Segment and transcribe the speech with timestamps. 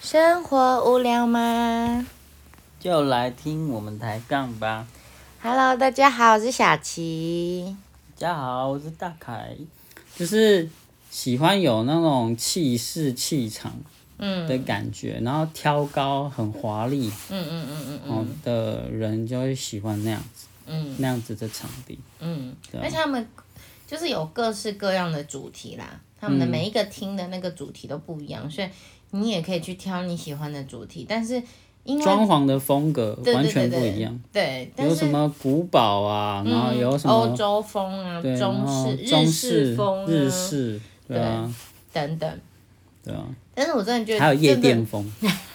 [0.00, 2.06] 生活无聊吗
[2.78, 4.86] 就来听我们抬杠吧。
[5.42, 7.76] ？Hello，大家好，我是小琪。
[8.16, 9.56] 大家好，我是大凯，
[10.14, 10.70] 就是
[11.10, 13.74] 喜欢有那种气势、气场
[14.18, 21.98] 嗯的感觉，然后挑高很华丽嗯嗯嗯嗯哦的人就会喜欢那样子嗯那样子的场地。
[22.20, 23.28] 嗯，对啊而且他们
[23.86, 28.68] 就是有各式各样的主题啦，他们的嗯每一个厅的那个主题都不一样，所以
[29.10, 31.42] 你也可以去挑你喜欢的主题，但是
[31.84, 41.54] 因为装潢的风格完全不一样，对，有什么古堡啊，然后有什么欧洲风啊、中式、中日式风啊日式，对啊，
[41.92, 42.30] 等等。
[43.02, 45.02] 对啊，但是我真的觉得还有夜店风，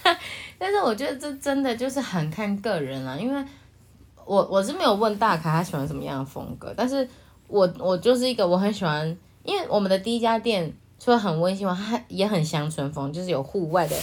[0.58, 3.46] 但是我觉得这真的就是很看个人啦，因为
[4.26, 7.08] 我我是没有问大凯他喜欢什么样的风格，但是
[7.48, 9.06] 我我就是一个我很喜欢，
[9.44, 13.96] 因为我们的第一家店除了很温馨外，它也很乡村风，就是有户外的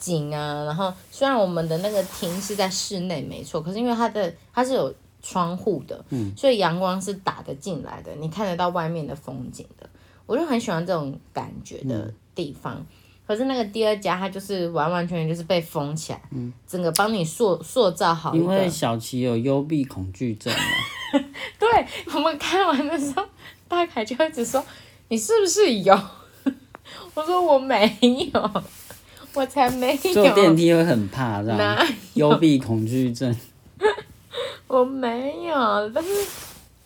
[0.00, 9.88] 景啊，然后虽然我们的那个厅是在室内没错，可是因为它的它是有窗户的，嗯，所以阳光是打得进来的，你看得到外面的风景的，
[10.26, 12.84] 我就很喜欢这种感觉的地方。
[13.24, 18.34] 可是那个第二家，它就是完完全全就是被封起来，嗯整个帮你塑塑造好。
[18.34, 21.20] 因为小琪有幽闭恐惧症嘛，
[21.56, 23.24] 对我们看完的时候，
[23.68, 24.64] 大凯就一直说
[25.06, 25.96] ：“你是不是有？”
[27.18, 27.98] 我说：“我没
[28.32, 28.62] 有，
[29.34, 33.34] 我才没有坐电，梯会很怕，这样哪幽闭恐惧症。
[34.68, 35.54] 我没有。”
[35.90, 36.10] 但是，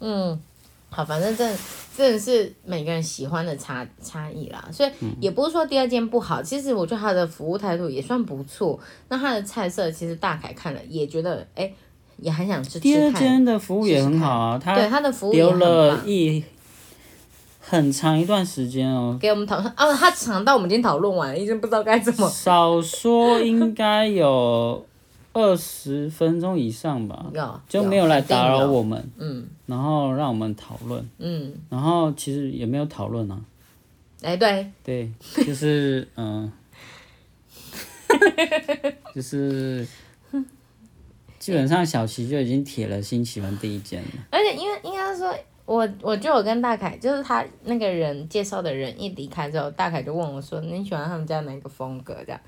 [0.01, 0.41] 嗯，
[0.89, 1.59] 好，反正真的
[1.95, 8.81] 真的是每个人喜欢的差差异啦，所以也不是说第二间不好，其实我觉得他的服务态度也算不错。
[9.11, 11.71] 那他的菜色其实大凯看了也觉得，哎、
[12.17, 13.13] 也很想吃第二。
[13.13, 16.43] 间的服务也很好啊，他对他他的服务也留很一
[17.73, 22.29] 很长一段时间哦，给我们讨论啊，他长到我们已经讨论完了，已经不知道该怎么。
[22.29, 24.85] 少说应该有
[25.33, 28.67] 二十分钟以上吧， 有就没有来打扰。
[28.67, 33.41] 我们，嗯然后让我们讨论，嗯，然后其实也没有讨论啊，
[34.21, 35.11] 哎、对，对，
[35.43, 36.53] 就是 嗯，
[39.17, 39.89] 就是
[41.39, 44.09] 基本上小齐就已经铁了心喜欢第一间了。
[44.31, 45.35] 而且因为应该说，
[45.65, 52.41] 我我就有跟大凯，就是他那个人介绍的人一离开之后，大凯就问我说：“你喜欢他们家哪个风格？”这样，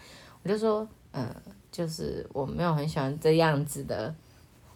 [0.42, 1.26] 我就说：“嗯、
[1.70, 4.12] 就是我没有很喜欢这样子的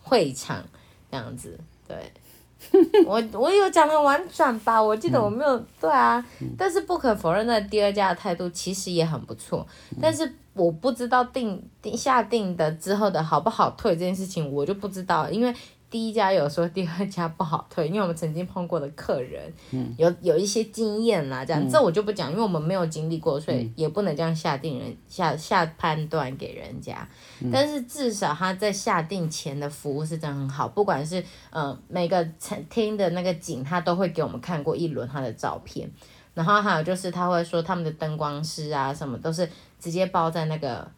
[0.02, 0.64] 会场，
[1.10, 2.12] 这样子。”对，
[3.06, 4.80] 我我有讲的婉转吧？
[4.80, 6.24] 我记得我没有、对啊，
[6.56, 9.66] 但是不可否认，那第二家的态度其实也很不错。
[10.00, 15.54] 但是我不知道定定下定的之后的好不好退这件事情，我就不知道，因为
[15.90, 19.52] 第一家有说第二家不好退，因为我们曾经碰过的客人，
[19.96, 27.08] 有有一些经验啦，这样、这我就不讲，因为我们没有经历过，所以也不能这样下定人下下判断给人家。
[27.50, 35.90] 但是至少他在下定前的服务是真的很好，不管是呃每个餐厅的那个景，他都会给我们看过一轮他的照片。
[36.34, 39.48] 然后还有就是他会说他们的灯光师啊什么都是
[39.80, 40.88] 直接包在那个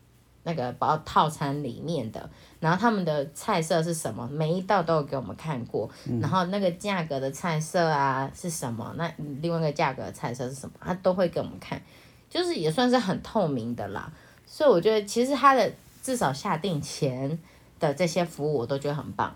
[0.50, 2.28] 那个包套餐里面的，
[2.58, 5.88] 然后他们的菜色是什么，每一道都有给我们看过，
[6.20, 9.10] 然后那个价格的菜色啊是什么，那
[9.40, 11.80] 另外一个价格的菜色是什么，他都会给我们看，
[12.28, 14.12] 就是也算是很透明的啦。
[14.46, 15.72] 所以我觉得其实他的
[16.02, 17.38] 至少下定前
[17.78, 19.32] 的这些服务我都觉得很棒，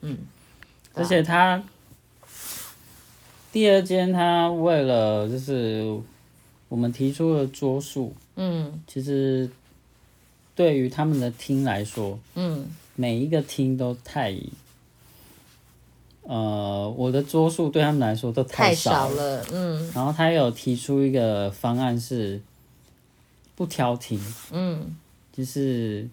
[0.00, 0.16] 嗯，
[0.94, 1.06] 而啊。
[1.06, 1.62] 且他
[3.52, 5.84] 第二间，他为了就是
[6.68, 8.82] 我们提出了桌数，嗯。
[8.86, 9.48] 其实
[10.58, 12.66] 对于他们的厅来说，嗯。
[12.96, 14.34] 每一个厅都太，
[16.22, 19.88] 呃，我的桌数对他们来说都太少少了，嗯。
[19.94, 22.40] 然后他有提出一个方案是
[23.54, 24.20] 不挑厅，
[24.50, 24.96] 嗯。
[25.32, 26.08] 就是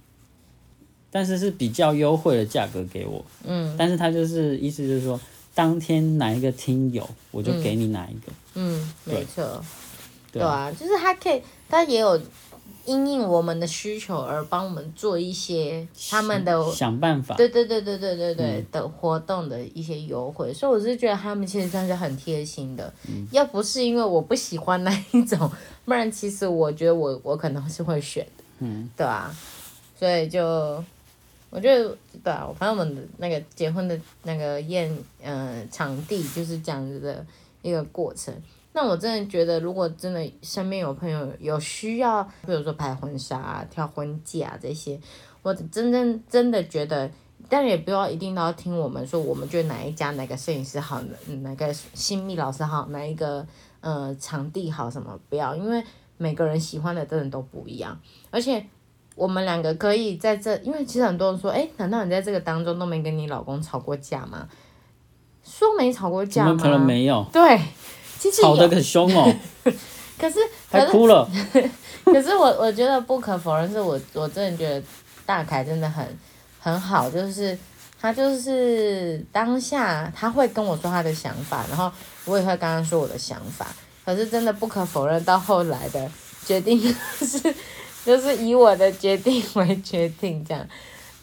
[1.09, 3.75] 但是是比较优惠的价格给我，嗯。
[3.75, 5.19] 但是他就是意思就是说，
[5.55, 8.31] 当天哪一个厅有，我就给你哪一个。
[8.53, 9.43] 嗯，没错。
[10.31, 10.39] 对。
[10.39, 12.21] 对啊，就是他可以，他也有
[12.85, 18.65] 因应我们的需求而帮我们做一些他们的，想办法，对对对对对对对、嗯。
[18.71, 22.93] 的活动的一些优惠，所以我是觉得他们其实算是很贴心的。
[23.07, 23.27] 嗯。
[23.31, 25.51] 要不是因为我不喜欢那一种，
[25.85, 29.35] 不然其实我觉得我我可能是会选的，嗯，对啊，
[29.99, 30.83] 所以就
[31.49, 37.25] 我觉得对啊，反正我们的那个结婚的那个宴，呃，场地就是这样子的
[37.65, 38.33] 一个过程。
[38.73, 44.99] 那我真的觉得，如果真的身边有朋友有需要，比如说拍婚纱、啊、挑婚戒啊这些，
[45.41, 47.09] 我真正真的觉得，
[47.47, 53.47] 但也不要一定都要听我们说，我们觉得哪一家哪个摄影师好，嗯哪个新密老师好，哪一个
[53.79, 55.81] 呃场地好什么，不要，因为
[56.17, 57.97] 每个人喜欢的真的都不一样，
[58.29, 58.65] 而且
[59.15, 64.49] 我们两个可以在这，因为其实很多人说，哎，难道你在这个当中都没跟你老公吵过架吗？
[65.45, 66.57] 说没吵过架吗？
[66.61, 67.25] 可能没有？
[67.31, 67.61] 对，
[68.19, 69.33] 其实吵得可凶哦，
[70.19, 70.39] 可是
[70.69, 71.29] 还哭了。
[72.05, 74.83] 可是我我觉得不可否认，是我我真的觉得
[75.25, 76.05] 大凯真的很
[76.59, 77.57] 很好，就是
[77.99, 81.91] 他就是当下他会跟我说他的想法，然后
[82.25, 83.67] 我也会跟他说我的想法。
[84.03, 86.07] 可是真的不可否认，到后来的
[86.45, 86.79] 决定
[87.19, 87.41] 是
[88.05, 90.63] 就是以我的决定为决定，这样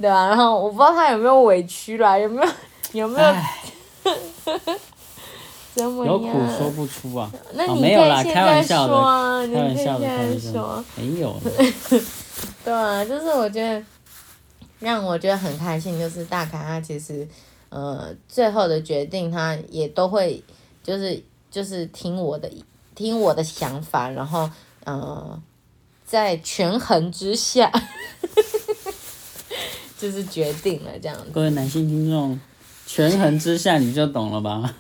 [0.00, 2.52] 对吧、然后我不知道他有没有委屈啦，有没有
[2.90, 3.56] 有没有唉，
[5.75, 6.28] 怎么有苦？
[6.58, 7.31] 说不出啊。
[7.54, 11.40] 那你可哦没有啦以现开玩在笑的说啊，你可以开玩笑的，开玩笑说的。，没有。
[12.64, 13.82] 对啊，就是我觉得
[14.81, 17.26] 让我觉得很开心，就是大凯他其实
[17.70, 20.43] 呃最后的决定他也都会
[20.82, 22.50] 就是就是听我的
[22.94, 24.50] 听我的想法，然后
[24.84, 25.40] 呃
[26.05, 27.72] 在权衡之下
[29.98, 31.31] 就是决定了这样子。
[31.32, 32.38] 各位男性听众，
[32.94, 34.74] 权衡之下你就懂了吧？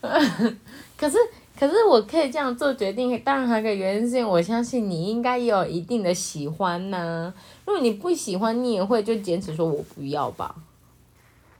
[0.96, 1.18] 可是
[1.58, 7.30] 可是我可以这样做决定，当然还有一个原因是我相信你应该也有一定的喜欢呐、
[7.66, 10.54] 如果你不喜欢，你也会就坚持说我不要吧，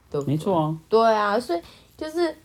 [0.09, 0.33] 对不对？
[0.33, 1.61] 没错啊，对啊，所以
[1.95, 2.35] 就是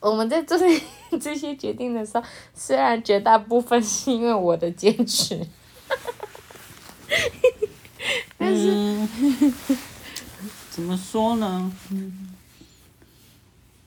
[0.00, 0.82] 我们在做这
[1.16, 5.46] 这些决定的时候，虽然绝大部分是因为我的坚持，
[8.36, 9.08] 但是、嗯，
[10.74, 11.72] 怎么说呢？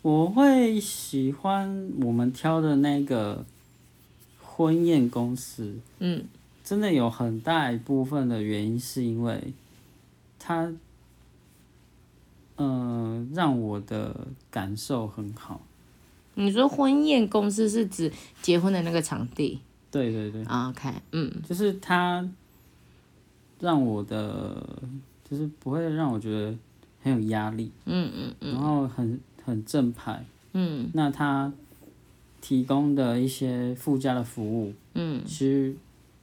[0.02, 3.44] 我会喜欢我们挑的那个
[4.42, 6.24] 婚宴公司，嗯
[6.64, 9.52] 真的有很大一部分的原因是因为
[10.40, 10.72] 它，
[12.56, 15.60] 呃，让我的感受很好。
[16.36, 18.10] 你说婚宴公司是指
[18.42, 19.60] 结婚的那个场地
[19.92, 22.26] 对对对，啊？OK，嗯就是它
[23.60, 24.66] 让我的，
[25.30, 26.56] 就是不会让我觉得
[27.14, 28.54] 很有压力，嗯嗯嗯。
[28.54, 30.26] 然后很很正派。
[30.54, 30.90] 嗯。
[30.94, 31.52] 那他
[32.42, 35.22] 提供的一些附加的服务，嗯。
[35.26, 35.76] 其实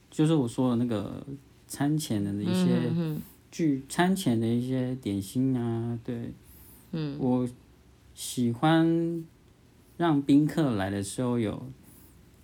[0.09, 1.25] 就是我说的那个
[1.67, 3.21] 餐前的一些嗯
[3.51, 6.31] 聚餐前的一些点心啊，对。
[6.91, 7.17] 嗯。
[7.19, 7.47] 我
[8.13, 9.23] 喜欢
[9.97, 11.67] 让宾客来的时候有，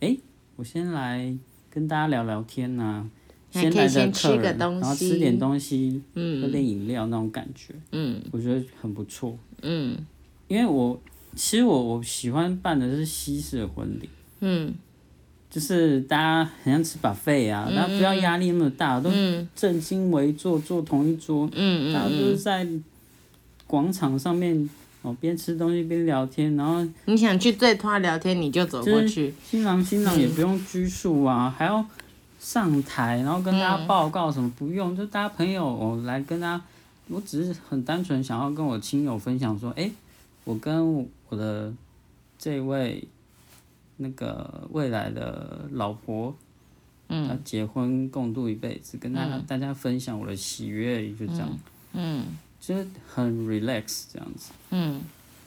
[0.01, 0.19] 诶，
[0.57, 1.37] 我先来
[1.69, 3.09] 跟大家聊聊天呐、
[3.51, 8.21] 先来的先吃个客人，然后吃点东西，喝嗯点饮料那种感觉，嗯。
[8.31, 9.37] 我觉得很不错。
[9.61, 9.97] 嗯。
[10.47, 10.99] 因为我
[11.35, 14.09] 其实我我喜欢办的是西式的婚礼，
[14.39, 14.73] 嗯。
[15.49, 19.47] 就是大家很像吃 buffet 啊，大家不要压力那么大，都嗯。
[19.53, 22.67] 正襟危坐坐同一桌，嗯大家都是嗯，在
[23.67, 24.69] 广场上面
[25.01, 29.33] 哦边吃东西边聊天，然后你想去最他聊天，你就走过去。
[29.43, 31.85] 新郎新郎也不用拘束啊，还要
[32.41, 36.63] 上台，然后跟大家报告什么不用，就大家朋友我来跟大家，
[37.07, 39.89] 我只是很单纯想要跟我亲友分享说，哎、
[40.43, 40.91] 我跟
[41.29, 41.71] 我的
[42.39, 43.07] 这位
[43.97, 46.35] 那个未来的老婆，
[47.09, 51.49] 嗯，要结婚共度一辈子，跟大家、大家分享我的喜悦，就这样，
[51.93, 52.25] 嗯
[52.59, 54.99] 就是很 relax 这样子，嗯。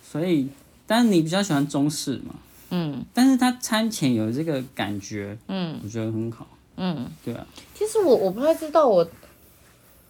[0.02, 0.48] 所以，
[0.86, 2.36] 但是你比较喜欢中式嘛？
[2.70, 3.04] 嗯。
[3.12, 5.80] 但是他餐前有这个感觉，嗯。
[5.82, 6.46] 我觉得很好。
[6.76, 9.08] 嗯，对啊，其实我我不太知道我，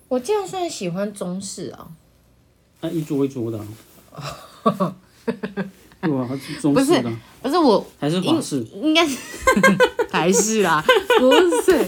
[0.08, 1.88] 我这样算喜欢中式啊。
[2.80, 3.66] 那一桌一桌的、啊。
[6.00, 8.62] 对啊，它是中不是式的啊，不是我还是华式？
[8.74, 9.18] 应该是
[10.10, 10.84] 还是啦，
[11.18, 11.84] 不是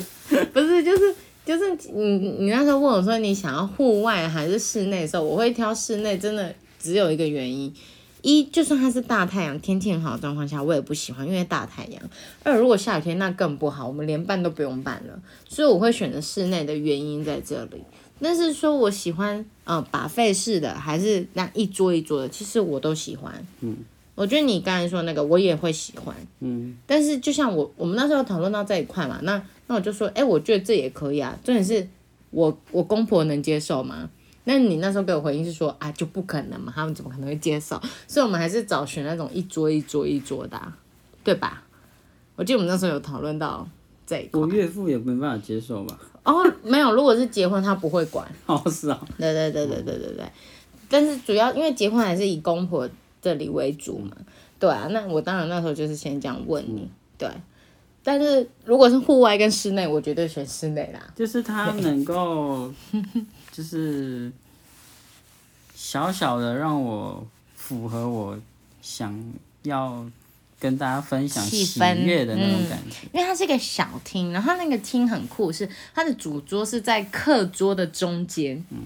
[0.53, 1.15] 不是就是
[1.45, 7.75] 就是你你那时候问我说你想要户外还是室内的时候，我会挑室内，真的只有一个原因。
[8.23, 12.03] 一，就算它是大太阳，天气很好的状况下，我也不喜欢，因为大太阳。
[12.43, 15.21] 二，如果下雨天那更不好，我们连办都不用办了。
[15.49, 17.83] 所以我会选择室内的原因在这里。
[18.19, 23.47] 但是说我喜欢呃把费式的，还是那一桌一桌的，其实我都喜欢。
[23.61, 23.77] 嗯，
[24.15, 26.17] 我觉得你刚才说那个我也会喜欢。
[26.41, 31.39] 嗯，但是就像我我们那时候讨论到这一块嘛，那那我就说，哎、我觉得这也可以啊。
[31.45, 31.87] 重点是
[32.31, 34.09] 我我公婆能接受吗？
[34.49, 37.81] 那你那时候给我回应是说啊，就不可能嘛，他们怎么可能会接受？
[38.07, 40.77] 所以我们还是找选那种一桌一桌一桌的、啊，
[41.25, 41.65] 对吧？
[42.37, 43.69] 我记得我们那时候有讨论到
[44.07, 44.47] 这一块我。
[44.47, 45.99] 岳父也没办法接受吧？
[46.23, 48.27] 哦，没有，如果是结婚，他不会管。
[48.47, 50.25] 哦，是啊，对对对对对对对。
[50.89, 52.89] 但是主要因为结婚还是以公婆
[53.21, 54.17] 这里为主嘛，
[54.61, 54.87] 对啊。
[54.93, 56.89] 那我当然那时候就是先这样问你，
[57.19, 57.29] 对。
[58.05, 61.01] 但是如果是户外跟室内，我绝对选室内啦。
[61.17, 62.73] 就是他能够，
[63.57, 64.31] 就是
[65.75, 68.39] 小小的让我符合我
[68.83, 69.19] 想
[69.63, 70.05] 要
[70.61, 73.07] 跟大家分享喜悦的那种嗯感觉。
[73.15, 78.79] 因为它是一个小厅，然后它那个厅很酷，是它的主桌是在课桌的中间，嗯。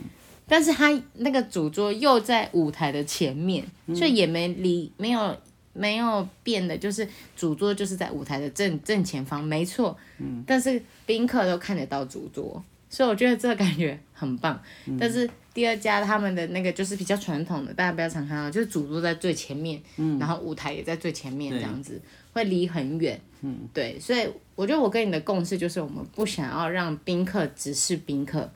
[0.47, 5.37] 但是它那个主桌又在舞台的前面，所以也没离没有
[5.73, 10.45] 没有变的，就是主桌就是在舞台的正正前方，没错，嗯。
[10.47, 14.61] 但是宾客都看得到主桌，所以我觉得这个感觉很棒。
[14.99, 19.81] 但是第二家他们的那个就是比较传统的，大家不要常看到，就是主桌在最前面，
[20.19, 21.99] 然后舞台也在最前面这样子，
[22.35, 23.19] 会离很远。
[23.43, 28.51] 嗯，对，所以我觉得我跟你的共识就是，我们不想要让宾客只是宾客，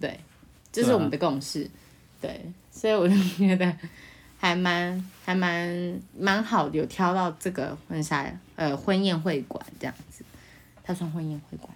[0.00, 0.18] 对，
[0.72, 1.70] 这是我们的共识，
[2.20, 2.40] 对，
[2.72, 3.72] 所以我就觉得
[4.38, 10.24] 还蛮还蛮蛮好，有挑到这个婚纱呃婚宴会馆这样子，
[10.82, 11.72] 它算婚宴会馆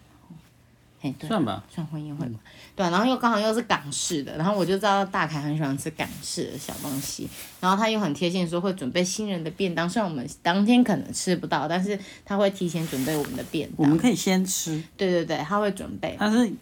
[1.20, 2.40] 算吧，算婚宴会馆，
[2.76, 7.28] 对啊、然后又刚好又是港式的，然后我就知道大凯很喜欢吃港式的小东西，
[7.60, 16.52] 然后他又很贴心说会准备新人的便当，虽然我们当天可能吃不到，但是他会提前准备我们的便当，我们可以先吃，对对对，他会准备，他是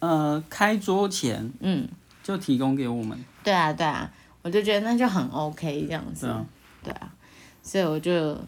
[0.00, 1.88] 呃开桌前嗯，
[2.22, 3.18] 就提供给我们。
[3.42, 4.10] 对啊对啊，
[4.42, 6.46] 我就觉得那就很 OK 这样子，对啊，
[6.84, 7.14] 对啊，
[7.62, 8.38] 所以我就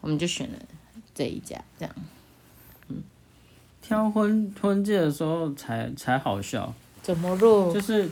[0.00, 0.58] 我们就选了
[1.14, 1.94] 这一家这样，
[3.82, 6.72] 挑婚婚戒的时候才才好笑，
[7.02, 7.72] 怎么录？
[7.74, 8.08] 就是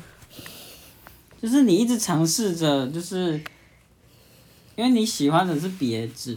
[1.41, 3.41] 就是你一直尝试着，就是
[4.77, 6.37] 因为你喜欢的是别致，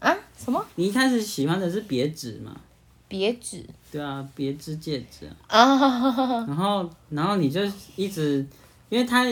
[0.00, 0.14] 啊？
[0.36, 0.62] 什么？
[0.74, 2.60] 你一开始喜欢的是别致嘛，
[3.06, 3.64] 别指？
[3.90, 6.44] 对啊，别致戒指啊，啊？
[6.46, 7.60] 然后然后你就
[7.96, 8.44] 一直，
[8.90, 9.26] 因为他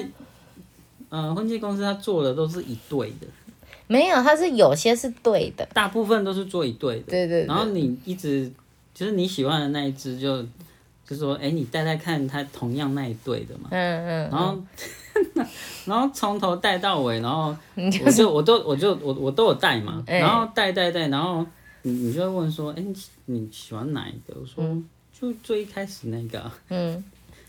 [1.11, 3.27] 呃婚戒公司他做的都是一对的，
[3.87, 8.51] 没有，它是有些是对的，大部分都是做一对的，对对对，然后你一直
[8.97, 10.43] 就是你喜欢的那一只就
[11.07, 13.69] 就说，哎、你戴戴看，它同样那一对的嘛。
[13.71, 14.63] 嗯嗯，然后，
[15.85, 17.55] 然后从头戴到尾，然后
[18.07, 21.45] 我就我都我就我我都有戴嘛，哎然后戴戴戴，然后
[21.83, 24.35] 你你就会问说，哎、你你喜欢哪一个？
[24.41, 24.65] 我说、
[25.13, 27.05] 就最一开始那个、啊，嗯。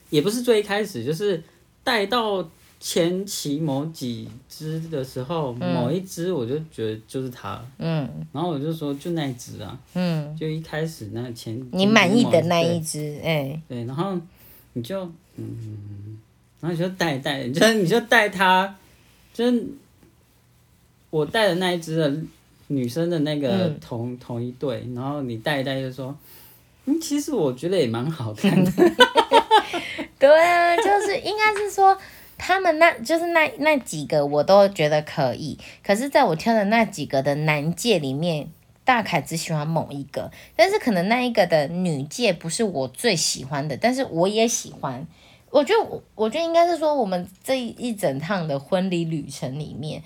[0.10, 1.44] 也不是最一开始，就是
[1.84, 2.42] 戴到
[2.80, 8.08] 前期某几只的时候，某一只我就觉得就是它，嗯。
[8.32, 14.16] 然后我就说就那一只啊，嗯，就一开始那前你满意的那一只，哎，对，然后
[14.74, 15.02] 你就
[15.38, 16.20] 嗯，
[16.60, 18.76] 然后你就带带，你就你就带它，
[19.34, 19.66] 就是
[21.10, 22.16] 我带的那一只的
[22.68, 23.80] 女生的那个嗯。
[23.82, 26.16] 同、同一对，然后你带一带就说，
[26.86, 28.72] 嗯，其实我觉得也蛮好看的，
[30.20, 31.98] 对啊，就是应该是说。
[32.48, 38.48] 他们那就是那那几个我都觉得可以，可是在我挑的那几个的男戒里面，
[38.86, 45.06] 大凯只喜欢某一个，但是可能那一个的女戒不是我最喜欢的，但是我也喜欢。
[45.50, 50.02] 我觉得我我觉得应该是说，我们这一整趟的婚礼旅程里面，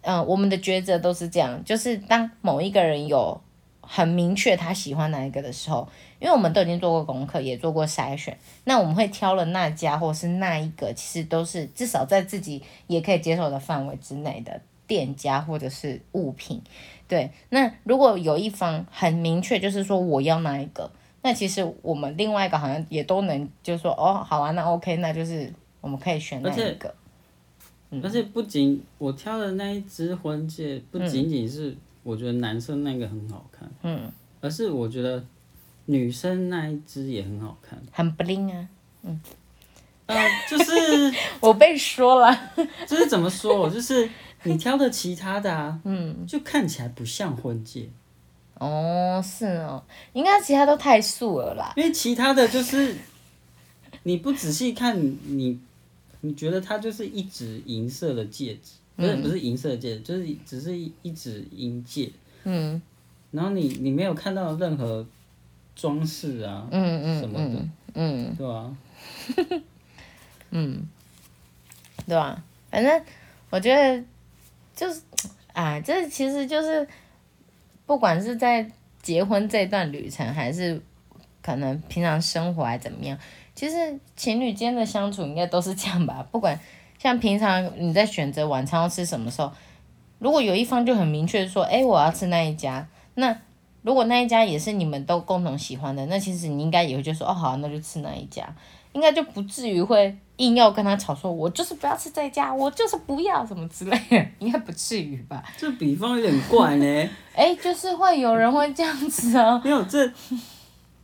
[0.00, 3.38] 嗯、我们的抉择都是这样，就是当某一个人有
[3.80, 16.62] 很明确他喜欢哪一个的时候，因为我们都已经做过功课，也做过筛选，那我们会挑了那家或是那一个，其实都是至少在自己也可以接受的范围之内的店家或者是物品。
[17.08, 20.90] 对，那如果有一方很明确，就是说我要哪一个，
[21.22, 26.94] 那其实我们另外一个好像也都能，就是说哦，好啊，那 OK，那就是我们可以选那而且一个。
[28.04, 35.24] 而且不仅我挑的那一只婚戒，不仅仅是我觉得男生那个很好看，嗯，而是我觉得
[35.86, 38.68] 女生那一只也很好看，很 bling 啊！
[40.06, 40.16] 呃，
[40.48, 41.14] 就是。
[41.40, 42.52] 我被说了，
[42.86, 44.08] 就是怎么说，就是
[44.42, 47.88] 你挑的其他的啊，嗯，就看起来不像婚戒，
[48.58, 51.72] 哦，是哦，应该其他都太素了啦。
[51.76, 52.94] 因为其他的就是
[54.02, 55.58] 你不仔细看，你
[56.20, 62.10] 你觉得它就是一只银色的戒指，不是、不是银色的戒指，就是只是一一指银戒，
[62.44, 62.80] 嗯。
[63.30, 65.06] 然后你你没有看到任何
[65.76, 68.76] 装饰啊，嗯嗯什么的嗯嗯，对吧、
[72.06, 72.42] 对吧？
[72.70, 73.02] 反正
[73.50, 74.04] 我觉得
[74.74, 75.00] 就是，
[75.52, 76.86] 啊，这其实就是，
[77.86, 78.68] 不管是在
[79.00, 80.82] 结婚这段旅程，还是
[81.40, 83.16] 可能平常生活还怎么样，
[83.54, 86.26] 其实情侣间的相处应该都是这样吧。
[86.32, 86.58] 不管
[87.00, 89.50] 像平常你在选择晚餐要吃什么时候，
[90.18, 93.34] 如果有一方就很明确说，哎，我要吃那一家，那
[93.80, 98.46] 如果那一家也是你们都共同喜欢的，那其实你应该也会就说，哦，好，那就吃那一家，
[98.92, 105.42] 应该就不至于会硬要跟他吵说，我就是不要吃这家，我就是不要什么之类的， 应该不至于吧？
[105.56, 109.58] 这比方有点怪呢，哎，就是会有人会这样子哦。
[109.64, 110.06] 没有这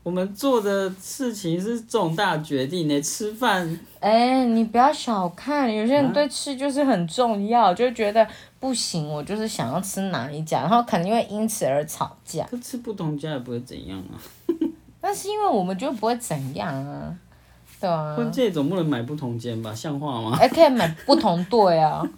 [0.07, 3.77] 我们做的事情是重大决定呢，吃饭。
[3.99, 8.25] 哎，你不要小看，有些人对吃就是很重要，就觉得
[8.61, 12.45] 不行，我就是想要吃哪一家，然后可能会因此而吵架。
[12.45, 14.15] 可吃不同家也不会怎样啊。
[15.03, 17.13] 那是因为我们就不会怎样啊，
[17.81, 18.15] 对啊。
[18.17, 19.75] 婚戒总不能买不同间吧？
[19.75, 20.39] 像话吗？
[20.41, 22.09] 哎可以买不同对啊，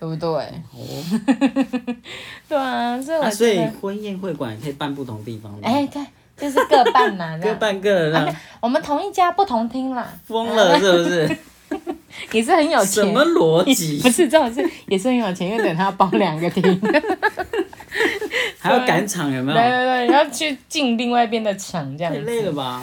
[0.00, 0.28] 对不对？
[0.72, 1.92] 哦。
[2.48, 5.54] 对啊，所以所以婚宴会馆也可以办不同地方。
[5.60, 6.02] 哎，对。
[6.36, 8.34] 就是各半呐，各半各的。
[8.60, 10.12] 我们同一家不同厅啦。
[10.26, 11.36] 疯了是不是？
[12.32, 13.04] 也是很有钱。
[13.04, 13.98] 什么逻辑？
[14.02, 16.62] 不是这种是也是很有钱，因为等他包两个厅。
[18.58, 19.58] 还要赶场有没有？
[19.58, 22.12] 对对对，要去进另外一边的场，这样。
[22.12, 22.82] 太累了吧？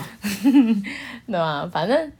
[1.28, 1.68] 对吧？
[1.72, 2.12] 反正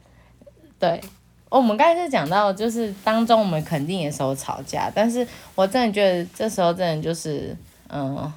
[0.78, 1.00] 对，
[1.48, 7.56] 我们刚才是讲到，就是当中我们肯定也是有吵架，但是我真的觉得这时候真的就是
[7.88, 8.30] 嗯。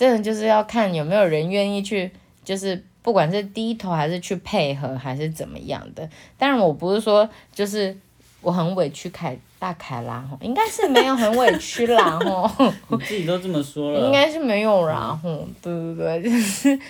[0.00, 2.10] 真的就是要看有没有人愿意去，
[2.42, 6.08] 就是不管是低头还是去配合还是怎么样的。
[6.38, 7.94] 当然我不是说就是
[8.40, 12.50] 我很委屈凯大凯啦吼，应该是没有很委屈啦吼。
[12.88, 14.00] 你自己都这么说了。
[14.00, 16.80] 应该是没有啦吼，对对对，就是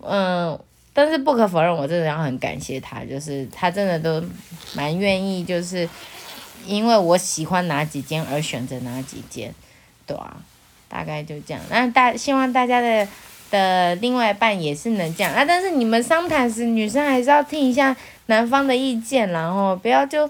[0.00, 0.58] 嗯，
[0.94, 4.26] 但是不可否认，我真的要很感谢他，就是他真的都
[4.74, 5.86] 蛮愿意，就是
[6.64, 9.54] 因为我喜欢哪几件而选择哪几件，
[10.06, 10.34] 对啊。
[10.88, 13.06] 大概就这样，那大希望大家的
[13.50, 15.44] 的另外一半也是能这样啊。
[15.44, 17.94] 但是你们商谈时，女生还是要听一下
[18.26, 20.28] 男方的意见，然后不要就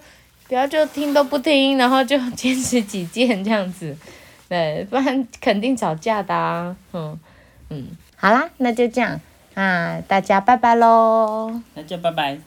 [0.48, 3.96] 不要就听都不听，然后就坚持己见这样子，
[4.48, 6.76] 对，不然肯定吵架的啊。
[6.92, 7.18] 嗯
[7.70, 9.20] 嗯，好啦，那就这样
[9.54, 11.60] 啊，大家拜拜喽。
[11.74, 12.38] 大家拜拜。